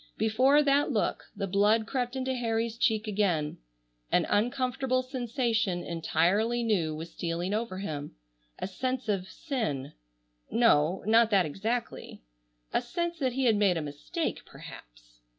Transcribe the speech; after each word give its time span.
Before 0.17 0.63
that 0.63 0.91
look 0.91 1.25
the 1.35 1.45
blood 1.45 1.85
crept 1.85 2.15
into 2.15 2.33
Harry's 2.33 2.75
cheek 2.75 3.05
again. 3.07 3.59
An 4.11 4.25
uncomfortable 4.31 5.03
sensation 5.03 5.83
entirely 5.83 6.63
new 6.63 6.95
was 6.95 7.11
stealing 7.11 7.53
over 7.53 7.77
him. 7.77 8.15
A 8.57 8.65
sense 8.67 9.07
of 9.07 9.29
sin—no, 9.29 11.03
not 11.05 11.29
that 11.29 11.45
exactly,—a 11.45 12.81
sense 12.81 13.19
that 13.19 13.33
he 13.33 13.45
had 13.45 13.55
made 13.57 13.77
a 13.77 13.81
mistake, 13.83 14.43
perhaps. 14.43 15.19